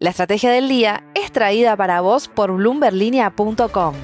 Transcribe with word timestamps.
La 0.00 0.10
estrategia 0.10 0.52
del 0.52 0.68
día 0.68 1.02
es 1.16 1.32
traída 1.32 1.76
para 1.76 2.00
vos 2.00 2.28
por 2.28 2.52
bloomberlinia.com. 2.52 3.94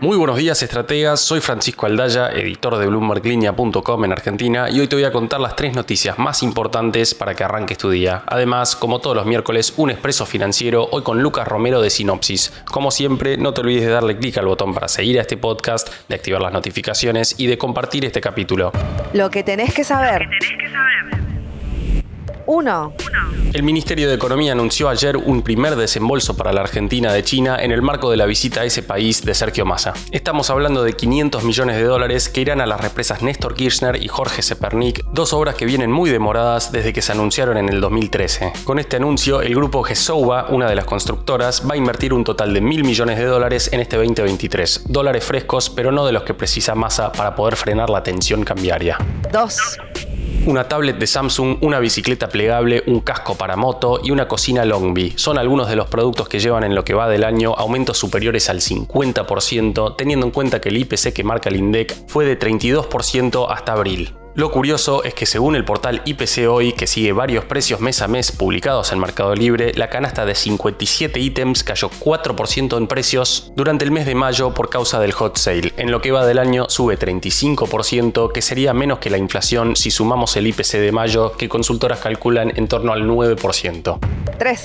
Muy 0.00 0.16
buenos 0.16 0.36
días, 0.36 0.62
estrategas. 0.62 1.18
Soy 1.18 1.40
Francisco 1.40 1.86
Aldaya, 1.86 2.28
editor 2.28 2.78
de 2.78 2.86
BloombergLinea.com 2.86 4.04
en 4.04 4.12
Argentina, 4.12 4.70
y 4.70 4.78
hoy 4.78 4.86
te 4.86 4.94
voy 4.94 5.04
a 5.04 5.10
contar 5.10 5.40
las 5.40 5.56
tres 5.56 5.74
noticias 5.74 6.16
más 6.20 6.44
importantes 6.44 7.12
para 7.12 7.34
que 7.34 7.42
arranques 7.42 7.76
tu 7.76 7.90
día. 7.90 8.22
Además, 8.28 8.76
como 8.76 9.00
todos 9.00 9.16
los 9.16 9.26
miércoles, 9.26 9.74
un 9.76 9.90
expreso 9.90 10.24
financiero, 10.24 10.86
hoy 10.92 11.02
con 11.02 11.20
Lucas 11.20 11.48
Romero 11.48 11.82
de 11.82 11.90
Sinopsis. 11.90 12.52
Como 12.66 12.92
siempre, 12.92 13.36
no 13.36 13.52
te 13.52 13.62
olvides 13.62 13.86
de 13.86 13.90
darle 13.90 14.16
clic 14.16 14.38
al 14.38 14.46
botón 14.46 14.72
para 14.72 14.86
seguir 14.86 15.18
a 15.18 15.22
este 15.22 15.36
podcast, 15.36 15.88
de 16.08 16.14
activar 16.14 16.40
las 16.40 16.52
notificaciones 16.52 17.34
y 17.36 17.48
de 17.48 17.58
compartir 17.58 18.04
este 18.04 18.20
capítulo. 18.20 18.70
Lo 19.12 19.28
que 19.28 19.42
tenés 19.42 19.74
que 19.74 19.82
saber. 19.82 20.28
1. 22.48 22.92
El 23.52 23.62
Ministerio 23.62 24.08
de 24.08 24.14
Economía 24.14 24.52
anunció 24.52 24.88
ayer 24.88 25.18
un 25.18 25.42
primer 25.42 25.76
desembolso 25.76 26.34
para 26.34 26.50
la 26.50 26.62
Argentina 26.62 27.12
de 27.12 27.22
China 27.22 27.58
en 27.60 27.72
el 27.72 27.82
marco 27.82 28.10
de 28.10 28.16
la 28.16 28.24
visita 28.24 28.62
a 28.62 28.64
ese 28.64 28.82
país 28.82 29.22
de 29.22 29.34
Sergio 29.34 29.66
Massa. 29.66 29.92
Estamos 30.12 30.48
hablando 30.48 30.82
de 30.82 30.94
500 30.94 31.44
millones 31.44 31.76
de 31.76 31.84
dólares 31.84 32.30
que 32.30 32.40
irán 32.40 32.62
a 32.62 32.66
las 32.66 32.80
represas 32.80 33.20
Néstor 33.20 33.54
Kirchner 33.54 34.02
y 34.02 34.08
Jorge 34.08 34.40
Sepernik, 34.40 35.04
dos 35.12 35.34
obras 35.34 35.56
que 35.56 35.66
vienen 35.66 35.92
muy 35.92 36.08
demoradas 36.08 36.72
desde 36.72 36.94
que 36.94 37.02
se 37.02 37.12
anunciaron 37.12 37.58
en 37.58 37.68
el 37.68 37.82
2013. 37.82 38.52
Con 38.64 38.78
este 38.78 38.96
anuncio, 38.96 39.42
el 39.42 39.54
grupo 39.54 39.82
Gesouba, 39.82 40.46
una 40.48 40.70
de 40.70 40.74
las 40.74 40.86
constructoras, 40.86 41.68
va 41.68 41.74
a 41.74 41.76
invertir 41.76 42.14
un 42.14 42.24
total 42.24 42.54
de 42.54 42.62
mil 42.62 42.82
millones 42.82 43.18
de 43.18 43.26
dólares 43.26 43.68
en 43.74 43.80
este 43.80 43.96
2023. 43.96 44.84
Dólares 44.88 45.22
frescos, 45.22 45.68
pero 45.68 45.92
no 45.92 46.06
de 46.06 46.12
los 46.12 46.22
que 46.22 46.32
precisa 46.32 46.74
Massa 46.74 47.12
para 47.12 47.34
poder 47.34 47.56
frenar 47.56 47.90
la 47.90 48.02
tensión 48.02 48.42
cambiaria. 48.42 48.96
2 49.30 49.78
una 50.46 50.68
tablet 50.68 50.98
de 50.98 51.06
Samsung, 51.06 51.58
una 51.60 51.78
bicicleta 51.78 52.28
plegable, 52.28 52.82
un 52.86 53.00
casco 53.00 53.36
para 53.36 53.56
moto 53.56 54.00
y 54.02 54.10
una 54.10 54.28
cocina 54.28 54.64
Longby. 54.64 55.14
Son 55.16 55.38
algunos 55.38 55.68
de 55.68 55.76
los 55.76 55.88
productos 55.88 56.28
que 56.28 56.40
llevan 56.40 56.64
en 56.64 56.74
lo 56.74 56.84
que 56.84 56.94
va 56.94 57.08
del 57.08 57.24
año 57.24 57.54
aumentos 57.54 57.98
superiores 57.98 58.48
al 58.48 58.60
50%, 58.60 59.96
teniendo 59.96 60.26
en 60.26 60.32
cuenta 60.32 60.60
que 60.60 60.68
el 60.68 60.76
IPC 60.78 61.12
que 61.12 61.24
marca 61.24 61.48
el 61.48 61.56
INDEC 61.56 62.08
fue 62.08 62.24
de 62.24 62.38
32% 62.38 63.46
hasta 63.50 63.72
abril. 63.72 64.14
Lo 64.38 64.52
curioso 64.52 65.02
es 65.02 65.14
que 65.14 65.26
según 65.26 65.56
el 65.56 65.64
portal 65.64 66.00
IPC 66.04 66.48
Hoy, 66.48 66.72
que 66.72 66.86
sigue 66.86 67.10
varios 67.10 67.44
precios 67.46 67.80
mes 67.80 68.02
a 68.02 68.06
mes 68.06 68.30
publicados 68.30 68.92
en 68.92 69.00
Mercado 69.00 69.34
Libre, 69.34 69.72
la 69.74 69.90
canasta 69.90 70.24
de 70.24 70.36
57 70.36 71.18
ítems 71.18 71.64
cayó 71.64 71.90
4% 71.90 72.76
en 72.76 72.86
precios 72.86 73.50
durante 73.56 73.84
el 73.84 73.90
mes 73.90 74.06
de 74.06 74.14
mayo 74.14 74.54
por 74.54 74.70
causa 74.70 75.00
del 75.00 75.10
hot 75.10 75.38
sale. 75.38 75.72
En 75.76 75.90
lo 75.90 76.00
que 76.00 76.12
va 76.12 76.24
del 76.24 76.38
año 76.38 76.66
sube 76.68 76.96
35%, 76.96 78.30
que 78.30 78.40
sería 78.40 78.72
menos 78.72 79.00
que 79.00 79.10
la 79.10 79.18
inflación 79.18 79.74
si 79.74 79.90
sumamos 79.90 80.36
el 80.36 80.46
IPC 80.46 80.74
de 80.74 80.92
mayo, 80.92 81.32
que 81.32 81.48
consultoras 81.48 81.98
calculan 81.98 82.52
en 82.54 82.68
torno 82.68 82.92
al 82.92 83.08
9%. 83.08 83.98
3. 84.38 84.64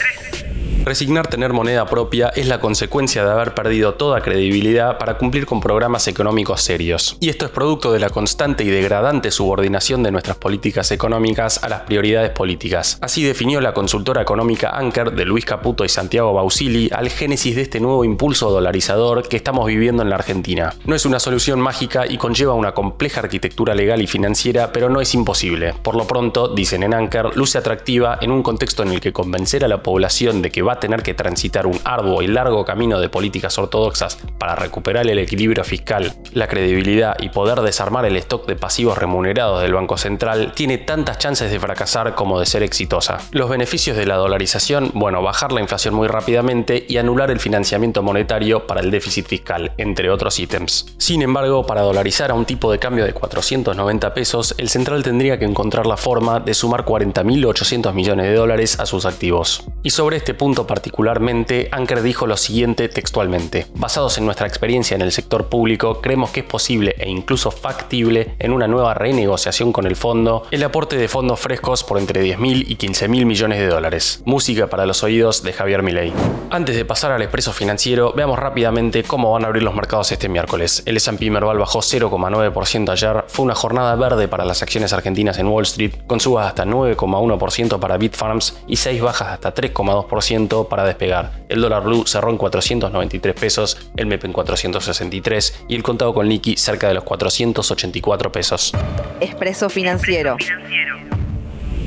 Resignar 0.85 1.27
tener 1.27 1.53
moneda 1.53 1.85
propia 1.85 2.29
es 2.29 2.47
la 2.47 2.59
consecuencia 2.59 3.23
de 3.23 3.31
haber 3.31 3.53
perdido 3.53 3.93
toda 3.93 4.21
credibilidad 4.21 4.97
para 4.97 5.17
cumplir 5.17 5.45
con 5.45 5.61
programas 5.61 6.07
económicos 6.07 6.61
serios. 6.61 7.15
Y 7.19 7.29
esto 7.29 7.45
es 7.45 7.51
producto 7.51 7.93
de 7.93 7.99
la 7.99 8.09
constante 8.09 8.63
y 8.63 8.69
degradante 8.69 9.31
subordinación 9.31 10.03
de 10.03 10.11
nuestras 10.11 10.37
políticas 10.37 10.91
económicas 10.91 11.63
a 11.63 11.69
las 11.69 11.81
prioridades 11.81 12.31
políticas. 12.31 12.97
Así 13.01 13.23
definió 13.23 13.61
la 13.61 13.73
consultora 13.73 14.21
económica 14.21 14.71
Anker 14.71 15.11
de 15.13 15.25
Luis 15.25 15.45
Caputo 15.45 15.85
y 15.85 15.89
Santiago 15.89 16.33
Bausili 16.33 16.89
al 16.91 17.09
génesis 17.09 17.55
de 17.55 17.61
este 17.61 17.79
nuevo 17.79 18.03
impulso 18.03 18.49
dolarizador 18.49 19.27
que 19.27 19.37
estamos 19.37 19.67
viviendo 19.67 20.03
en 20.03 20.09
la 20.09 20.15
Argentina. 20.15 20.73
No 20.85 20.95
es 20.95 21.05
una 21.05 21.19
solución 21.19 21.61
mágica 21.61 22.05
y 22.07 22.17
conlleva 22.17 22.53
una 22.55 22.73
compleja 22.73 23.21
arquitectura 23.21 23.75
legal 23.75 24.01
y 24.01 24.07
financiera, 24.07 24.73
pero 24.73 24.89
no 24.89 24.99
es 24.99 25.13
imposible. 25.13 25.73
Por 25.81 25.95
lo 25.95 26.07
pronto, 26.07 26.49
dicen 26.49 26.83
en 26.83 26.93
Anker, 26.93 27.37
luce 27.37 27.57
atractiva 27.57 28.17
en 28.21 28.31
un 28.31 28.43
contexto 28.43 28.83
en 28.83 28.89
el 28.89 28.99
que 28.99 29.13
convencer 29.13 29.63
a 29.63 29.67
la 29.67 29.83
población 29.83 30.41
de 30.41 30.51
que 30.51 30.62
va 30.63 30.73
a 30.73 30.79
tener 30.79 31.03
que 31.03 31.13
transitar 31.13 31.67
un 31.67 31.79
arduo 31.83 32.21
y 32.21 32.27
largo 32.27 32.65
camino 32.65 32.99
de 32.99 33.09
políticas 33.09 33.57
ortodoxas 33.57 34.17
para 34.37 34.55
recuperar 34.55 35.07
el 35.07 35.19
equilibrio 35.19 35.63
fiscal, 35.63 36.13
la 36.33 36.47
credibilidad 36.47 37.15
y 37.19 37.29
poder 37.29 37.61
desarmar 37.61 38.05
el 38.05 38.17
stock 38.17 38.47
de 38.47 38.55
pasivos 38.55 38.97
remunerados 38.97 39.61
del 39.61 39.73
Banco 39.73 39.97
Central, 39.97 40.53
tiene 40.55 40.77
tantas 40.77 41.17
chances 41.17 41.51
de 41.51 41.59
fracasar 41.59 42.15
como 42.15 42.39
de 42.39 42.45
ser 42.45 42.63
exitosa. 42.63 43.19
Los 43.31 43.49
beneficios 43.49 43.97
de 43.97 44.05
la 44.05 44.15
dolarización, 44.15 44.91
bueno, 44.93 45.21
bajar 45.21 45.51
la 45.51 45.61
inflación 45.61 45.93
muy 45.93 46.07
rápidamente 46.07 46.85
y 46.87 46.97
anular 46.97 47.31
el 47.31 47.39
financiamiento 47.39 48.03
monetario 48.03 48.67
para 48.67 48.81
el 48.81 48.91
déficit 48.91 49.27
fiscal, 49.27 49.73
entre 49.77 50.09
otros 50.09 50.39
ítems. 50.39 50.95
Sin 50.97 51.21
embargo, 51.21 51.65
para 51.65 51.81
dolarizar 51.81 52.31
a 52.31 52.33
un 52.33 52.45
tipo 52.45 52.71
de 52.71 52.79
cambio 52.79 53.05
de 53.05 53.13
490 53.13 54.13
pesos, 54.13 54.55
el 54.57 54.69
central 54.69 55.03
tendría 55.03 55.39
que 55.39 55.45
encontrar 55.45 55.85
la 55.85 55.97
forma 55.97 56.39
de 56.39 56.53
sumar 56.53 56.85
40.800 56.85 57.93
millones 57.93 58.27
de 58.27 58.35
dólares 58.35 58.79
a 58.79 58.85
sus 58.85 59.05
activos. 59.05 59.65
Y 59.83 59.89
sobre 59.89 60.17
este 60.17 60.33
punto 60.33 60.42
particularmente, 60.43 61.69
Anker 61.71 62.01
dijo 62.01 62.27
lo 62.27 62.35
siguiente 62.35 62.89
textualmente. 62.89 63.65
Basados 63.75 64.17
en 64.17 64.25
nuestra 64.25 64.45
experiencia 64.45 64.93
en 64.93 65.01
el 65.01 65.13
sector 65.13 65.47
público, 65.47 66.01
creemos 66.01 66.31
que 66.31 66.41
es 66.41 66.45
posible 66.45 66.95
e 66.99 67.09
incluso 67.09 67.49
factible 67.49 68.35
en 68.39 68.51
una 68.51 68.67
nueva 68.67 68.93
renegociación 68.93 69.71
con 69.71 69.87
el 69.87 69.95
fondo 69.95 70.43
el 70.51 70.63
aporte 70.63 70.97
de 70.97 71.07
fondos 71.07 71.39
frescos 71.39 71.85
por 71.85 71.97
entre 71.97 72.21
10.000 72.21 72.65
y 72.67 72.75
15.000 72.75 73.25
millones 73.25 73.59
de 73.59 73.67
dólares. 73.67 74.21
Música 74.25 74.67
para 74.67 74.85
los 74.85 75.01
oídos 75.03 75.43
de 75.43 75.53
Javier 75.53 75.81
Milei. 75.81 76.11
Antes 76.49 76.75
de 76.75 76.83
pasar 76.83 77.13
al 77.13 77.21
expreso 77.21 77.53
financiero, 77.53 78.11
veamos 78.13 78.37
rápidamente 78.37 79.03
cómo 79.03 79.31
van 79.31 79.45
a 79.45 79.47
abrir 79.47 79.63
los 79.63 79.73
mercados 79.73 80.11
este 80.11 80.27
miércoles. 80.27 80.83
El 80.85 80.97
S&P 80.97 81.31
Merval 81.31 81.57
bajó 81.57 81.79
0,9% 81.79 82.89
ayer, 82.91 83.23
fue 83.27 83.45
una 83.45 83.55
jornada 83.55 83.95
verde 83.95 84.27
para 84.27 84.43
las 84.43 84.61
acciones 84.61 84.91
argentinas 84.91 85.37
en 85.39 85.47
Wall 85.47 85.63
Street, 85.63 85.93
con 86.05 86.19
subas 86.19 86.47
hasta 86.47 86.65
9,1% 86.65 87.79
para 87.79 87.97
Bitfarms 87.97 88.57
y 88.67 88.75
6 88.75 89.01
bajas 89.01 89.29
hasta 89.29 89.55
3,2% 89.55 90.32
para 90.69 90.85
despegar. 90.85 91.31
El 91.49 91.61
dólar 91.61 91.83
blue 91.83 92.05
cerró 92.05 92.29
en 92.29 92.37
493 92.37 93.35
pesos, 93.35 93.91
el 93.95 94.07
MEP 94.07 94.25
en 94.25 94.33
463 94.33 95.65
y 95.67 95.75
el 95.75 95.83
contado 95.83 96.13
con 96.13 96.27
liqui 96.27 96.57
cerca 96.57 96.87
de 96.87 96.95
los 96.95 97.03
484 97.03 98.31
pesos. 98.31 98.73
Expreso 99.19 99.69
financiero. 99.69 100.37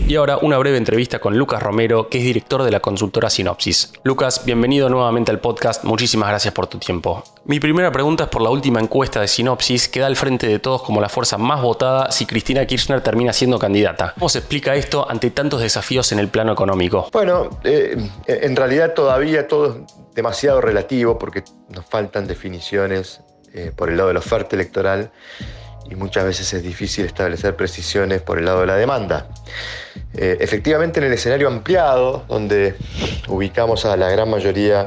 Y 0.09 0.15
ahora 0.15 0.39
una 0.41 0.57
breve 0.57 0.77
entrevista 0.77 1.19
con 1.19 1.37
Lucas 1.37 1.61
Romero, 1.61 2.09
que 2.09 2.19
es 2.19 2.25
director 2.25 2.63
de 2.63 2.71
la 2.71 2.79
consultora 2.79 3.29
Sinopsis. 3.29 3.93
Lucas, 4.05 4.45
bienvenido 4.45 4.89
nuevamente 4.89 5.33
al 5.33 5.41
podcast, 5.41 5.83
muchísimas 5.83 6.29
gracias 6.29 6.55
por 6.55 6.69
tu 6.69 6.79
tiempo. 6.79 7.25
Mi 7.45 7.59
primera 7.59 7.91
pregunta 7.91 8.25
es 8.25 8.31
por 8.31 8.41
la 8.41 8.51
última 8.51 8.79
encuesta 8.79 9.21
de 9.21 9.27
Sinopsis, 9.27 9.89
que 9.89 9.99
da 9.99 10.07
al 10.07 10.15
frente 10.15 10.47
de 10.47 10.61
todos 10.61 10.85
como 10.85 11.01
la 11.01 11.09
fuerza 11.09 11.39
más 11.39 11.61
votada 11.61 12.13
si 12.13 12.25
Cristina 12.25 12.65
Kirchner 12.67 13.01
termina 13.01 13.33
siendo 13.33 13.59
candidata. 13.59 14.15
¿Cómo 14.15 14.29
se 14.29 14.39
explica 14.39 14.77
esto 14.77 15.11
ante 15.11 15.33
tantos 15.33 15.61
desafíos 15.61 16.13
en 16.13 16.21
el 16.21 16.29
plano 16.29 16.53
económico? 16.53 17.09
Bueno, 17.13 17.51
eh, 17.65 17.97
en 18.29 18.55
realidad 18.55 18.95
todavía 18.95 19.49
todo 19.49 19.67
es 19.89 19.95
demasiado 20.15 20.61
relativo 20.61 21.19
porque 21.19 21.43
nos 21.69 21.85
faltan 21.85 22.29
definiciones 22.29 23.23
eh, 23.53 23.73
por 23.75 23.91
el 23.91 23.97
lado 23.97 24.07
de 24.07 24.15
la 24.15 24.21
oferta 24.21 24.55
electoral 24.55 25.11
y 25.91 25.97
muchas 25.97 26.25
veces 26.25 26.53
es 26.55 26.63
difícil 26.63 27.07
establecer 27.07 27.57
precisiones 27.57 28.23
por 28.23 28.39
el 28.39 28.45
lado 28.45 28.61
de 28.61 28.67
la 28.67 28.77
demanda. 28.77 29.29
Eh, 30.15 30.39
efectivamente, 30.41 31.01
en 31.01 31.07
el 31.07 31.13
escenario 31.13 31.49
ampliado, 31.49 32.25
donde 32.29 32.75
ubicamos 33.29 33.85
a 33.85 33.97
la 33.97 34.11
gran 34.11 34.31
mayoría 34.31 34.87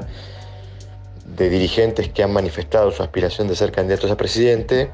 de 1.26 1.50
dirigentes 1.50 2.10
que 2.10 2.24
han 2.24 2.34
manifestado 2.34 2.92
su 2.92 3.04
aspiración 3.04 3.48
de 3.48 3.56
ser 3.56 3.72
candidatos 3.72 4.10
a 4.10 4.18
presidente, 4.18 4.92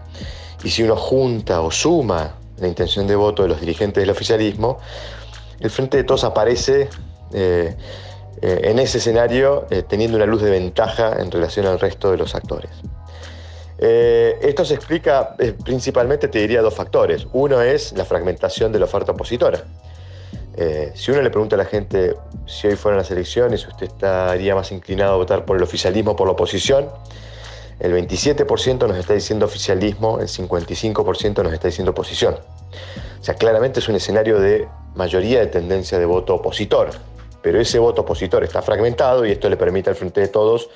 y 0.64 0.70
si 0.70 0.84
uno 0.84 0.96
junta 0.96 1.62
o 1.62 1.72
suma 1.72 2.36
la 2.58 2.68
intención 2.68 3.08
de 3.08 3.16
voto 3.16 3.44
de 3.44 3.50
los 3.50 3.60
dirigentes 3.60 4.02
del 4.02 4.10
oficialismo, 4.10 4.80
el 5.60 5.70
Frente 5.70 5.98
de 5.98 6.04
Todos 6.04 6.24
aparece 6.24 6.90
eh, 7.34 7.76
eh, 8.42 8.62
en 8.64 8.80
ese 8.80 8.98
escenario 8.98 9.68
teniendo 9.88 10.18
una 10.18 10.26
luz 10.26 10.42
de 10.42 10.50
ventaja 10.50 11.16
en 11.20 11.32
relación 11.32 11.66
al 11.66 11.80
resto 11.80 12.12
de 12.12 12.18
los 12.18 12.36
actores. 12.36 12.72
Esto 13.78 14.64
se 14.64 14.74
explica 14.74 15.36
principalmente, 15.64 16.30
te 16.30 16.40
diría, 16.40 16.62
dos 16.62 16.74
factores. 16.74 17.28
Uno 17.34 17.62
es 17.62 17.92
la 17.94 18.06
fragmentación 18.06 18.72
de 18.72 18.80
la 18.80 18.86
oferta 18.86 19.12
opositora. 19.12 19.64
Eh, 20.58 20.92
si 20.96 21.12
uno 21.12 21.22
le 21.22 21.30
pregunta 21.30 21.56
a 21.56 21.58
la 21.58 21.66
gente 21.66 22.16
si 22.46 22.68
hoy 22.68 22.76
fueran 22.76 22.98
las 22.98 23.12
elecciones, 23.12 23.68
usted 23.68 23.88
estaría 23.88 24.56
más 24.56 24.72
inclinado 24.72 25.14
a 25.14 25.18
votar 25.18 25.44
por 25.46 25.58
el 25.58 25.64
oficialismo 25.64 26.12
o 26.12 26.16
por 26.16 26.28
la 26.28 26.34
oposición, 26.34 26.90
el 27.80 27.94
27% 27.94 28.88
nos 28.88 28.98
está 28.98 29.14
diciendo 29.14 29.46
oficialismo, 29.46 30.20
el 30.20 30.28
55% 30.28 31.44
nos 31.44 31.52
está 31.52 31.68
diciendo 31.68 31.92
oposición. 31.92 32.36
O 33.20 33.24
sea, 33.24 33.36
claramente 33.36 33.80
es 33.80 33.90
un 33.90 33.96
escenario 33.96 34.40
de 34.40 34.68
mayoría 34.96 35.40
de 35.42 35.48
tendencia 35.48 36.00
de 36.00 36.06
voto 36.06 36.36
opositor, 36.36 36.92
pero 37.42 37.60
ese 37.60 37.80
voto 37.80 38.04
opositor 38.04 38.44
está 38.44 38.62
fragmentado 38.62 39.26
y 39.26 39.32
esto 39.32 39.50
le 39.50 39.58
permite 39.58 39.90
al 39.90 39.96
frente 39.98 40.22
de 40.22 40.30
todos, 40.30 40.70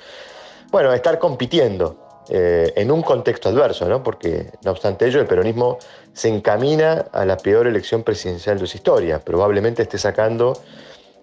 bueno, 0.70 0.92
estar 0.92 1.18
compitiendo 1.18 2.09
eh, 2.32 2.72
en 2.76 2.92
un 2.92 3.02
contexto 3.02 3.48
adverso, 3.48 3.88
¿no? 3.88 4.04
porque 4.04 4.52
no 4.64 4.70
obstante 4.70 5.04
ello 5.06 5.20
el 5.20 5.26
peronismo 5.26 5.78
se 6.12 6.28
encamina 6.28 7.06
a 7.12 7.24
la 7.24 7.36
peor 7.36 7.66
elección 7.66 8.04
presidencial 8.04 8.56
de 8.58 8.68
su 8.68 8.76
historia. 8.76 9.18
Probablemente 9.18 9.82
esté 9.82 9.98
sacando 9.98 10.52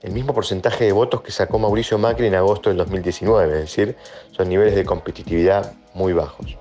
el 0.01 0.11
mismo 0.11 0.33
porcentaje 0.33 0.83
de 0.83 0.91
votos 0.91 1.21
que 1.21 1.31
sacó 1.31 1.59
Mauricio 1.59 1.97
Macri 1.97 2.27
en 2.27 2.35
agosto 2.35 2.69
del 2.69 2.77
2019, 2.79 3.53
es 3.53 3.61
decir, 3.61 3.95
son 4.31 4.49
niveles 4.49 4.75
de 4.75 4.83
competitividad 4.83 5.73
muy 5.93 6.11
bajos. 6.11 6.57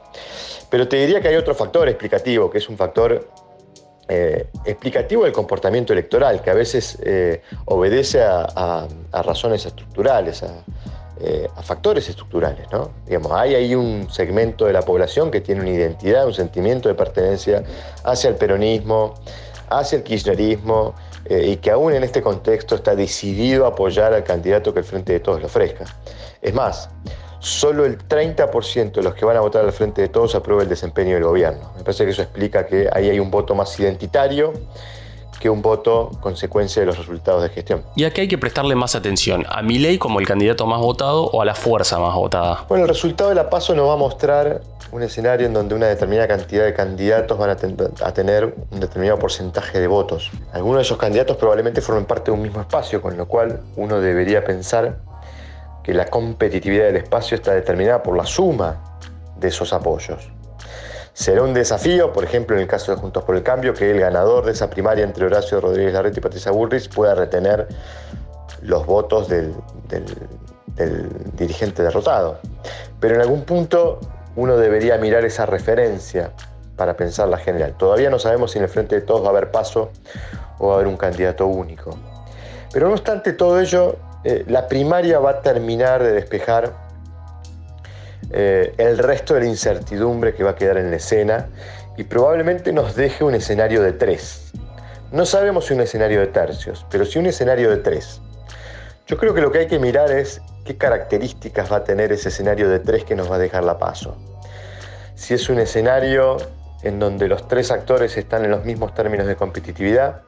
Pero 0.71 0.87
te 0.87 0.97
diría 0.97 1.21
que 1.21 1.27
hay 1.27 1.37
otro 1.37 1.55
factor 1.55 1.89
explicativo, 1.89 2.49
que 2.49 2.59
es 2.59 2.69
un 2.69 2.77
factor 2.77 3.29
eh, 4.09 4.47
explicativo 4.65 5.25
del 5.25 5.33
comportamiento 5.33 5.93
electoral, 5.93 6.41
que 6.41 6.51
a 6.51 6.55
veces 6.55 6.99
eh, 7.03 7.43
obedece 7.65 8.23
a, 8.23 8.87
razones 9.13 9.67
estructurales, 9.67 10.45
eh, 11.21 11.49
a, 11.55 11.63
factores 11.63 12.09
estructurales. 12.09 12.71
¿no? 12.71 12.91
Digamos, 13.07 13.33
hay 13.33 13.55
ahí 13.55 13.75
un 13.75 14.09
segmento 14.11 14.67
de 14.67 14.73
la 14.73 14.83
población 14.83 15.31
que 15.31 15.41
tiene 15.41 15.63
una 15.63 15.71
identidad, 15.71 16.27
un 16.27 16.35
sentimiento 16.35 16.89
de 16.89 16.95
pertenencia 16.95 17.65
hacia 18.05 18.31
el 18.31 18.37
peronismo, 18.37 19.15
hacia 19.69 19.97
el 19.97 20.03
kirchnerismo, 20.05 20.95
y 21.29 21.57
que 21.57 21.73
aún 21.73 21.93
en 21.93 22.05
este 22.05 22.23
contexto 22.23 22.77
está 22.77 22.95
decidido 22.95 23.65
a 23.65 23.71
apoyar 23.71 24.15
al 24.15 24.23
candidato 24.23 24.73
que 24.73 24.79
el 24.79 24.85
Frente 24.85 25.15
de 25.15 25.19
Todos 25.19 25.41
le 25.41 25.47
ofrezca. 25.47 25.85
Es 26.41 26.55
más, 26.55 26.89
solo 27.47 27.85
el 27.85 27.99
30% 27.99 28.93
de 28.93 29.03
los 29.03 29.15
que 29.15 29.25
van 29.25 29.37
a 29.37 29.41
votar 29.41 29.65
al 29.65 29.73
frente 29.73 30.03
de 30.03 30.09
todos 30.09 30.35
aprueba 30.35 30.63
el 30.63 30.69
desempeño 30.69 31.15
del 31.15 31.25
gobierno. 31.25 31.73
Me 31.77 31.85
parece 31.85 32.05
que 32.05 32.11
eso 32.11 32.23
explica 32.23 32.67
que 32.67 32.89
ahí 32.93 33.09
hay 33.09 33.21
un 33.21 33.31
voto 33.31 33.55
más 33.55 33.79
identitario 33.79 34.53
que 35.41 35.51
un 35.51 35.63
voto 35.63 36.11
consecuencia 36.21 36.81
de 36.81 36.87
los 36.87 36.99
resultados 36.99 37.43
de 37.43 37.51
gestión. 37.51 37.83
¿Y 37.95 38.05
a 38.05 38.13
qué 38.13 38.23
hay 38.23 38.29
que 38.29 38.39
prestarle 38.39 38.75
más 38.75 38.95
atención? 38.95 39.45
¿A 39.49 39.63
ley 39.63 39.99
como 39.99 40.21
el 40.21 40.27
candidato 40.27 40.67
más 40.67 40.81
votado 40.81 41.25
o 41.25 41.43
a 41.43 41.45
la 41.45 41.55
fuerza 41.55 41.99
más 41.99 42.15
votada? 42.15 42.65
Bueno, 42.69 42.85
el 42.85 42.89
resultado 42.89 43.31
de 43.31 43.37
la 43.37 43.51
PASO 43.51 43.75
nos 43.75 43.89
va 43.89 43.95
a 43.95 43.97
mostrar 43.97 44.63
un 44.93 45.03
escenario 45.03 45.47
en 45.47 45.53
donde 45.53 45.75
una 45.75 45.87
determinada 45.87 46.29
cantidad 46.29 46.65
de 46.65 46.73
candidatos 46.73 47.37
van 47.37 47.51
a, 47.51 48.13
tener 48.13 48.55
un 48.71 48.81
determinado 48.81 49.19
porcentaje 49.19 49.81
de 49.81 49.87
votos. 49.87 50.31
Algunos 50.53 50.79
de 50.79 50.83
esos 50.83 50.99
candidatos 50.99 51.37
probablemente 51.37 51.81
formen 51.81 52.05
parte 52.05 52.31
de 52.31 52.37
un 52.37 52.43
mismo 52.43 52.61
espacio, 52.61 53.03
con 53.03 53.17
lo 53.17 53.27
cual 53.27 53.61
uno 53.77 54.01
debería 54.01 54.45
pensar 54.45 54.99
que 55.83 55.93
la 55.93 56.07
competitividad 56.07 56.87
del 56.87 56.97
espacio 56.97 57.37
está 57.37 57.53
determinada 57.53 58.03
por 58.03 58.17
la 58.17 58.27
suma 58.27 58.99
de 59.37 59.49
esos 59.49 59.73
apoyos. 59.73 60.36
Será 61.17 61.43
un 61.43 61.55
desafío, 61.55 62.13
por 62.13 62.25
ejemplo, 62.25 62.57
en 62.57 62.63
el 62.63 62.69
caso 62.69 62.95
de 62.95 63.01
Juntos 63.01 63.25
por 63.25 63.37
el 63.37 63.43
Cambio, 63.43 63.73
que 63.73 63.91
el 63.91 63.99
ganador 63.99 64.45
de 64.45 64.53
esa 64.53 64.69
primaria 64.69 65.03
entre 65.03 65.25
Horacio 65.25 65.63
Rodríguez 65.63 65.95
Larreta 65.95 66.19
y 66.19 66.23
Patricia 66.23 66.53
Bullrich 66.53 66.91
pueda 66.91 67.15
retener 67.15 67.69
los 68.61 68.85
votos 68.85 69.27
del, 69.27 69.55
dirigente 71.33 71.83
derrotado. 71.83 72.39
Pero 73.01 73.15
en 73.15 73.23
algún 73.23 73.45
punto 73.45 73.99
uno 74.37 74.59
debería 74.59 74.99
mirar 74.99 75.25
esa 75.25 75.47
referencia 75.47 76.33
para 76.77 76.99
pensar 76.99 77.29
la 77.29 77.39
general. 77.39 77.75
Todavía 77.79 78.11
no 78.11 78.19
sabemos 78.19 78.51
si 78.51 78.59
en 78.59 78.65
el 78.65 78.71
frente 78.71 78.97
de 78.97 79.01
todos 79.01 79.23
va 79.23 79.29
a 79.29 79.31
haber 79.31 79.51
paso 79.51 79.93
o 80.59 80.67
va 80.69 80.73
a 80.75 80.77
haber 80.77 80.87
un 80.87 80.99
candidato 80.99 81.47
único. 81.47 81.97
Pero 82.75 82.89
no 82.89 82.93
obstante 82.93 83.33
todo 83.33 83.59
ello, 83.59 83.97
eh, 84.23 84.45
la 84.49 84.69
primaria 84.69 85.19
va 85.19 85.31
a 85.31 85.41
terminar 85.41 86.03
de 86.03 86.13
despejar 86.13 86.86
eh, 88.31 88.75
el 88.79 88.99
resto 88.99 89.35
de 89.35 89.41
la 89.41 89.47
incertidumbre 89.47 90.35
que 90.35 90.45
va 90.45 90.51
a 90.51 90.55
quedar 90.57 90.79
en 90.79 90.91
la 90.91 90.97
escena 90.97 91.49
y 91.97 92.05
probablemente 92.05 92.73
nos 92.73 92.95
deje 92.95 93.25
un 93.25 93.35
escenario 93.35 93.83
de 93.83 93.93
tres. 93.93 94.53
No 95.13 95.25
sabemos 95.25 95.67
si 95.67 95.75
un 95.75 95.81
escenario 95.81 96.21
de 96.21 96.27
tercios, 96.27 96.85
pero 96.91 97.05
sí 97.05 97.19
un 97.19 97.27
escenario 97.27 97.71
de 97.71 97.77
tres. 97.79 98.21
Yo 99.07 99.17
creo 99.17 99.35
que 99.35 99.41
lo 99.41 99.53
que 99.53 99.61
hay 99.61 99.67
que 99.69 99.79
mirar 99.79 100.11
es 100.11 100.43
qué 100.65 100.77
características 100.77 101.71
va 101.71 101.77
a 101.77 101.85
tener 101.85 102.11
ese 102.13 102.29
escenario 102.29 102.69
de 102.69 102.81
tres 102.81 103.05
que 103.05 103.15
nos 103.15 103.31
va 103.31 103.37
a 103.37 103.39
dejar 103.39 103.63
la 103.63 103.79
paso. 103.79 104.17
Si 105.15 105.33
es 105.33 105.49
un 105.49 105.61
escenario 105.61 106.37
en 106.83 106.99
donde 106.99 107.29
los 107.29 107.47
tres 107.47 107.71
actores 107.71 108.17
están 108.17 108.45
en 108.45 108.51
los 108.51 108.65
mismos 108.65 108.95
términos 108.95 109.27
de 109.27 109.37
competitividad, 109.37 110.23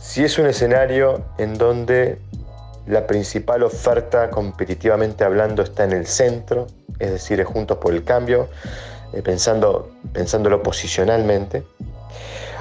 si 0.00 0.24
es 0.24 0.38
un 0.38 0.46
escenario 0.46 1.24
en 1.38 1.58
donde 1.58 2.20
la 2.90 3.06
principal 3.06 3.62
oferta, 3.62 4.30
competitivamente 4.30 5.24
hablando, 5.24 5.62
está 5.62 5.84
en 5.84 5.92
el 5.92 6.06
centro, 6.06 6.66
es 6.98 7.12
decir, 7.12 7.42
Juntos 7.44 7.78
por 7.78 7.94
el 7.94 8.04
Cambio, 8.04 8.48
eh, 9.12 9.22
pensando, 9.22 9.90
pensándolo 10.12 10.62
posicionalmente. 10.62 11.64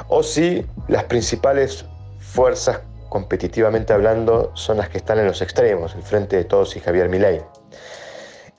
O 0.07 0.23
si 0.23 0.65
las 0.87 1.03
principales 1.05 1.85
fuerzas, 2.19 2.79
competitivamente 3.09 3.93
hablando, 3.93 4.51
son 4.55 4.77
las 4.77 4.89
que 4.89 4.97
están 4.97 5.19
en 5.19 5.25
los 5.25 5.41
extremos, 5.41 5.95
el 5.95 6.03
Frente 6.03 6.37
de 6.37 6.45
Todos 6.45 6.75
y 6.75 6.79
Javier 6.79 7.09
Milei. 7.09 7.41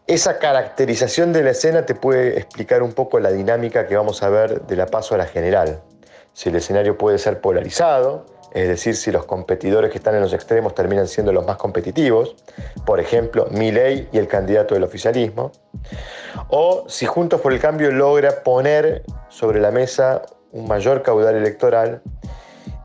Esa 0.07 0.39
caracterización 0.39 1.33
de 1.33 1.45
la 1.45 1.51
escena 1.51 1.87
te 1.87 1.95
puede 1.95 2.37
explicar 2.37 2.83
un 2.83 2.93
poco 2.93 3.21
la 3.21 3.31
dinámica 3.31 3.87
que 3.87 3.97
vamos 3.97 4.25
a 4.25 4.29
ver 4.29 4.63
de 4.63 4.75
la 4.75 4.87
paso 4.87 5.15
a 5.15 5.19
la 5.19 5.27
general. 5.27 5.83
Si 6.33 6.49
el 6.49 6.57
escenario 6.57 6.97
puede 6.97 7.19
ser 7.19 7.41
polarizado, 7.41 8.27
es 8.53 8.67
decir, 8.67 8.97
si 8.97 9.13
los 9.13 9.27
competidores 9.27 9.91
que 9.91 9.99
están 9.99 10.15
en 10.17 10.23
los 10.23 10.33
extremos 10.33 10.75
terminan 10.75 11.07
siendo 11.07 11.33
los 11.33 11.47
más 11.47 11.57
competitivos, 11.57 12.35
por 12.85 12.99
ejemplo, 12.99 13.47
Milei 13.51 14.09
y 14.13 14.19
el 14.19 14.27
candidato 14.27 14.75
del 14.75 14.83
oficialismo, 14.83 15.53
o 16.49 16.85
si 16.89 17.07
Juntos 17.07 17.41
por 17.41 17.53
el 17.53 17.61
Cambio 17.61 17.93
logra 17.93 18.43
poner 18.43 19.05
sobre 19.29 19.61
la 19.61 19.71
mesa 19.71 20.23
un 20.53 20.67
mayor 20.67 21.03
caudal 21.03 21.37
electoral 21.37 22.03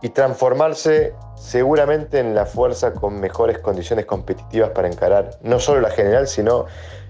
y 0.01 0.09
transformarse 0.09 1.13
seguramente 1.35 2.19
en 2.19 2.35
la 2.35 2.45
fuerza 2.45 2.93
con 2.93 3.19
mejores 3.19 3.57
condiciones 3.59 4.05
competitivas 4.05 4.69
para 4.69 4.87
encarar 4.87 5.31
no 5.41 5.59
solo 5.59 5.81
la 5.81 5.89
general, 5.89 6.27
sino 6.27 6.65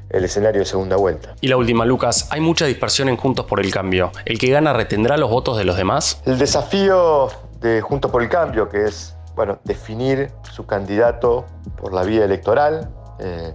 el 0.10 0.24
escenario 0.24 0.60
de 0.60 0.66
segunda 0.66 0.96
vuelta. 0.96 1.36
Y 1.42 1.48
la 1.48 1.57
última, 1.57 1.86
Lucas, 1.86 2.28
hay 2.31 2.42
mucha 2.42 2.66
dispersión 2.66 3.10
en 3.10 3.18
Juntos 3.18 3.46
por 3.46 3.60
el 3.60 3.72
Cambio. 3.72 4.12
¿El 4.25 4.38
que 4.38 4.48
gana 4.48 4.74
retendrá 4.74 5.18
los 5.18 5.30
votos 5.30 5.57
de 5.57 5.66
los 5.66 5.78
demás? 5.78 6.22
El 6.25 6.38
desafío 6.38 7.30
de 7.60 7.81
Juntos 7.81 8.12
por 8.12 8.22
el 8.22 8.30
Cambio, 8.30 8.69
que 8.69 8.86
es 8.86 9.16
bueno, 9.36 9.60
definir 9.63 10.31
su 10.54 10.66
candidato 10.66 11.46
por 11.75 11.94
la 11.94 12.04
vía 12.04 12.24
electoral. 12.24 12.90
Eh, 13.19 13.54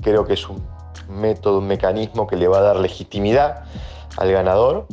creo 0.00 0.26
que 0.26 0.34
es 0.34 0.48
un 0.48 0.66
método, 1.08 1.58
un 1.58 1.66
mecanismo 1.66 2.26
que 2.26 2.36
le 2.36 2.48
va 2.48 2.58
a 2.58 2.62
dar 2.62 2.76
legitimidad 2.76 3.64
al 4.16 4.32
ganador. 4.32 4.86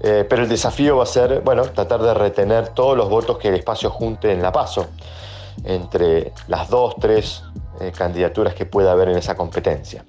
Eh, 0.00 0.24
pero 0.28 0.42
el 0.42 0.48
desafío 0.48 0.98
va 0.98 1.04
a 1.04 1.06
ser, 1.06 1.40
bueno, 1.40 1.62
tratar 1.62 2.02
de 2.02 2.14
retener 2.14 2.68
todos 2.68 2.96
los 2.96 3.08
votos 3.08 3.38
que 3.38 3.48
el 3.48 3.54
espacio 3.54 3.90
junte 3.90 4.32
en 4.32 4.42
la 4.42 4.52
paso, 4.52 4.86
entre 5.64 6.32
las 6.46 6.68
dos, 6.68 6.94
tres 7.00 7.42
eh, 7.80 7.92
candidaturas 7.96 8.54
que 8.54 8.66
pueda 8.66 8.92
haber 8.92 9.08
en 9.08 9.18
esa 9.18 9.34
competencia. 9.36 10.04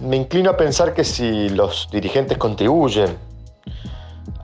me 0.00 0.16
inclino 0.16 0.50
a 0.50 0.56
pensar 0.56 0.94
que 0.94 1.04
si 1.04 1.48
los 1.50 1.88
dirigentes 1.90 2.38
contribuyen 2.38 3.16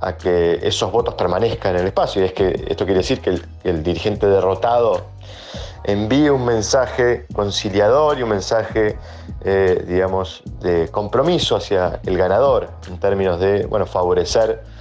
a 0.01 0.17
que 0.17 0.61
esos 0.63 0.91
votos 0.93 1.15
permanezcan 1.15 1.75
en 1.75 1.83
el 1.83 1.87
espacio. 1.89 2.23
Y 2.23 2.27
es 2.27 2.33
que 2.33 2.67
esto 2.69 2.85
quiere 2.85 3.01
decir 3.01 3.21
que 3.21 3.41
el, 3.65 3.83
dirigente 3.83 4.27
derrotado 4.27 5.07
envíe 5.85 6.31
un 6.31 6.45
mensaje 6.45 7.27
conciliador 7.33 8.19
y 8.19 8.23
un 8.23 8.31
mensaje, 8.31 8.99
eh, 9.45 9.85
digamos, 9.87 10.43
de 10.61 10.89
compromiso 10.89 11.57
hacia 11.57 12.01
el 12.05 12.17
ganador 12.17 12.71
en 12.89 12.99
términos 12.99 13.41
de, 13.41 13.67
bueno, 13.67 13.87
favorecer 13.87 14.63
eh, 14.63 14.76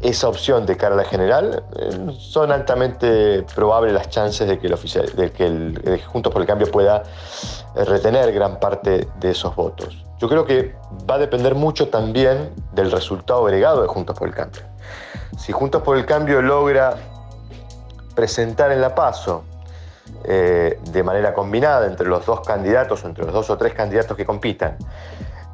esa 0.00 0.28
opción 0.28 0.66
de 0.66 0.76
cara 0.76 0.94
a 0.94 0.98
la 0.98 1.04
general, 1.04 1.64
eh, 1.76 2.16
son 2.18 2.52
altamente 2.52 3.44
probables 3.54 3.92
las 3.92 4.08
chances 4.08 4.48
de 4.48 4.58
que 4.58 4.66
el, 4.66 4.74
oficial, 4.74 5.10
de 5.14 5.32
que 5.32 5.46
el 5.46 6.00
Juntos 6.06 6.32
por 6.32 6.42
el 6.42 6.48
Cambio 6.48 6.70
pueda 6.70 7.02
retener 7.74 8.32
gran 8.32 8.58
parte 8.58 9.08
de 9.18 9.30
esos 9.30 9.54
votos. 9.54 10.04
Yo 10.18 10.28
creo 10.28 10.44
que 10.44 10.74
va 11.08 11.14
a 11.14 11.18
depender 11.18 11.54
mucho 11.54 11.88
también 11.88 12.50
del 12.72 12.90
resultado 12.90 13.46
agregado 13.46 13.80
de 13.80 13.88
Juntos 13.88 14.18
por 14.18 14.28
el 14.28 14.34
Cambio. 14.34 14.62
Si 15.38 15.52
Juntos 15.52 15.82
por 15.82 15.96
el 15.96 16.04
Cambio 16.04 16.42
logra 16.42 16.96
presentar 18.14 18.70
en 18.70 18.82
la 18.82 18.94
eh, 20.24 20.78
de 20.90 21.02
manera 21.02 21.32
combinada 21.32 21.86
entre 21.86 22.06
los 22.06 22.26
dos 22.26 22.40
candidatos 22.40 23.04
entre 23.04 23.24
los 23.24 23.32
dos 23.32 23.48
o 23.48 23.56
tres 23.56 23.72
candidatos 23.72 24.14
que 24.16 24.26
compitan 24.26 24.76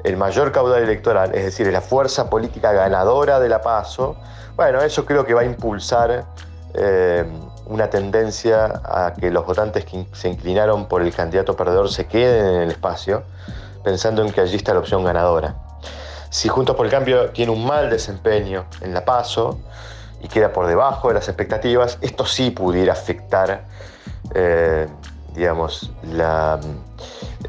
el 0.03 0.17
mayor 0.17 0.51
caudal 0.51 0.83
electoral, 0.83 1.33
es 1.35 1.45
decir, 1.45 1.67
la 1.67 1.81
fuerza 1.81 2.29
política 2.29 2.71
ganadora 2.71 3.39
de 3.39 3.49
la 3.49 3.61
PASO, 3.61 4.15
bueno, 4.55 4.81
eso 4.81 5.05
creo 5.05 5.25
que 5.25 5.33
va 5.33 5.41
a 5.41 5.45
impulsar 5.45 6.25
eh, 6.73 7.25
una 7.65 7.89
tendencia 7.89 8.81
a 8.83 9.13
que 9.13 9.29
los 9.29 9.45
votantes 9.45 9.85
que 9.85 10.05
se 10.13 10.29
inclinaron 10.29 10.87
por 10.87 11.01
el 11.01 11.13
candidato 11.13 11.55
perdedor 11.55 11.89
se 11.89 12.05
queden 12.05 12.45
en 12.55 12.61
el 12.61 12.71
espacio 12.71 13.23
pensando 13.83 14.21
en 14.21 14.31
que 14.31 14.41
allí 14.41 14.57
está 14.57 14.73
la 14.73 14.79
opción 14.79 15.03
ganadora. 15.03 15.55
Si 16.29 16.49
Juntos 16.49 16.75
por 16.75 16.85
el 16.85 16.91
Cambio 16.91 17.29
tiene 17.29 17.53
un 17.53 17.65
mal 17.65 17.89
desempeño 17.89 18.65
en 18.81 18.93
la 18.93 19.05
PASO 19.05 19.59
y 20.21 20.27
queda 20.27 20.51
por 20.51 20.67
debajo 20.67 21.07
de 21.07 21.13
las 21.13 21.27
expectativas, 21.29 21.97
esto 22.01 22.25
sí 22.25 22.51
pudiera 22.51 22.93
afectar, 22.93 23.63
eh, 24.35 24.87
digamos, 25.37 25.91
la, 26.03 26.59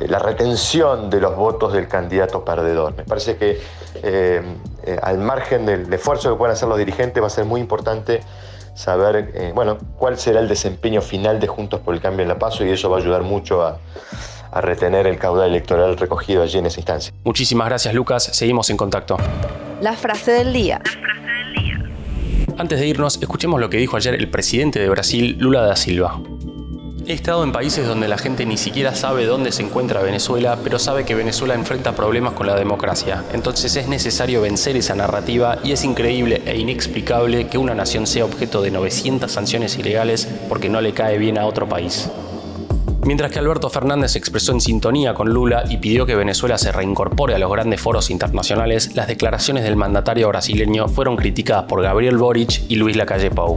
la, 0.00 0.18
retención 0.18 1.10
de 1.10 1.20
los 1.20 1.34
votos 1.36 1.72
del 1.72 1.88
candidato 1.88 2.44
perdedor. 2.44 2.94
Me 2.96 3.04
parece 3.04 3.36
que 3.36 3.60
eh, 4.02 4.42
eh, 4.84 4.98
al 5.02 5.18
margen 5.18 5.66
del 5.66 5.92
esfuerzo 5.92 6.30
que 6.30 6.38
puedan 6.38 6.54
hacer 6.54 6.68
los 6.68 6.78
dirigentes 6.78 7.22
va 7.22 7.26
a 7.26 7.30
ser 7.30 7.44
muy 7.44 7.60
importante 7.60 8.20
saber, 8.74 9.52
bueno, 9.54 9.76
cuál 9.96 10.18
será 10.18 10.38
el 10.38 10.46
desempeño 10.46 11.02
final 11.02 11.40
de 11.40 11.48
Juntos 11.48 11.80
por 11.80 11.94
el 11.94 12.00
Cambio 12.00 12.22
en 12.22 12.28
la 12.28 12.38
PASO 12.38 12.64
y 12.64 12.70
eso 12.70 12.88
va 12.88 12.98
a 12.98 13.00
ayudar 13.00 13.22
mucho 13.22 13.66
a 13.66 13.78
a 14.52 14.60
retener 14.60 15.06
el 15.06 15.18
caudal 15.18 15.50
electoral 15.50 15.96
recogido 15.96 16.42
allí 16.42 16.58
en 16.58 16.66
esa 16.66 16.80
instancia. 16.80 17.12
Muchísimas 17.24 17.68
gracias 17.68 17.94
Lucas, 17.94 18.24
seguimos 18.32 18.70
en 18.70 18.76
contacto. 18.76 19.16
La 19.80 19.94
frase 19.94 20.32
del 20.32 20.52
día. 20.52 20.80
Antes 22.56 22.80
de 22.80 22.86
irnos, 22.88 23.18
escuchemos 23.20 23.60
lo 23.60 23.70
que 23.70 23.76
dijo 23.76 23.96
ayer 23.96 24.14
el 24.14 24.28
presidente 24.30 24.80
de 24.80 24.88
Brasil, 24.88 25.36
Lula 25.38 25.62
da 25.62 25.76
Silva. 25.76 26.20
He 27.08 27.14
estado 27.14 27.42
en 27.42 27.52
países 27.52 27.86
donde 27.86 28.06
la 28.06 28.18
gente 28.18 28.44
ni 28.44 28.58
siquiera 28.58 28.94
sabe 28.94 29.24
dónde 29.24 29.50
se 29.50 29.62
encuentra 29.62 30.02
Venezuela, 30.02 30.58
pero 30.62 30.78
sabe 30.78 31.06
que 31.06 31.14
Venezuela 31.14 31.54
enfrenta 31.54 31.96
problemas 31.96 32.34
con 32.34 32.46
la 32.46 32.54
democracia. 32.54 33.24
Entonces 33.32 33.76
es 33.76 33.88
necesario 33.88 34.42
vencer 34.42 34.76
esa 34.76 34.94
narrativa 34.94 35.58
y 35.64 35.72
es 35.72 35.84
increíble 35.84 36.42
e 36.44 36.58
inexplicable 36.58 37.46
que 37.46 37.56
una 37.56 37.74
nación 37.74 38.06
sea 38.06 38.26
objeto 38.26 38.60
de 38.60 38.72
900 38.72 39.32
sanciones 39.32 39.78
ilegales 39.78 40.28
porque 40.50 40.68
no 40.68 40.82
le 40.82 40.92
cae 40.92 41.16
bien 41.16 41.38
a 41.38 41.46
otro 41.46 41.66
país. 41.66 42.10
Mientras 43.06 43.32
que 43.32 43.38
Alberto 43.38 43.70
Fernández 43.70 44.14
expresó 44.14 44.52
en 44.52 44.60
sintonía 44.60 45.14
con 45.14 45.30
Lula 45.30 45.64
y 45.66 45.78
pidió 45.78 46.04
que 46.04 46.14
Venezuela 46.14 46.58
se 46.58 46.72
reincorpore 46.72 47.34
a 47.34 47.38
los 47.38 47.50
grandes 47.50 47.80
foros 47.80 48.10
internacionales, 48.10 48.94
las 48.94 49.08
declaraciones 49.08 49.64
del 49.64 49.76
mandatario 49.76 50.28
brasileño 50.28 50.88
fueron 50.88 51.16
criticadas 51.16 51.64
por 51.64 51.80
Gabriel 51.80 52.18
Boric 52.18 52.64
y 52.68 52.76
Luis 52.76 52.96
Lacalle 52.96 53.30
Pou. 53.30 53.56